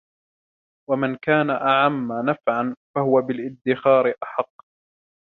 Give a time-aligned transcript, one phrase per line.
[0.89, 4.65] وَمَنْ كَانَ أَعَمَّ نَفْعًا فَهُوَ بِالْإِدْخَارِ أَحَقُّ